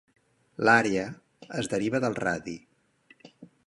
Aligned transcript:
L'àrea 0.69 1.03
es 1.61 1.71
deriva 1.77 2.05
del 2.07 2.19
radi. 2.25 2.61